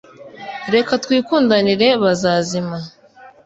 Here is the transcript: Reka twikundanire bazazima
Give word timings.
Reka 0.73 0.91
twikundanire 1.03 1.87
bazazima 2.03 2.77